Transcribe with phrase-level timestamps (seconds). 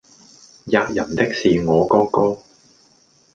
[0.65, 2.39] 喫人的是我哥哥！